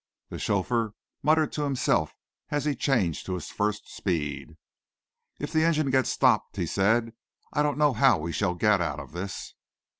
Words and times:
The 0.29 0.39
chauffeur 0.39 0.95
muttered 1.21 1.51
to 1.51 1.61
himself 1.61 2.15
as 2.49 2.65
he 2.65 2.73
changed 2.75 3.23
to 3.27 3.35
his 3.35 3.49
first 3.51 3.87
speed. 3.87 4.57
"If 5.37 5.51
the 5.53 5.63
engine 5.63 5.91
gets 5.91 6.09
stopped," 6.09 6.55
he 6.55 6.65
said, 6.65 7.13
"I 7.53 7.61
don't 7.61 7.77
know 7.77 7.93
how 7.93 8.17
we 8.17 8.31
shall 8.31 8.55
get 8.55 8.81
out 8.81 8.99
of 8.99 9.11
this." 9.11 9.53